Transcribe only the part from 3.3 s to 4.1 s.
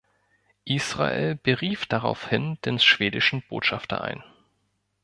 Botschafter